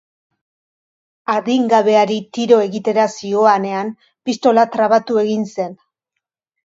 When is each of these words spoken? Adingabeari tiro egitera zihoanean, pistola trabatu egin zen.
Adingabeari 1.33 2.17
tiro 2.37 2.59
egitera 2.69 3.05
zihoanean, 3.19 3.95
pistola 4.31 4.65
trabatu 4.77 5.21
egin 5.27 5.47
zen. 5.59 5.81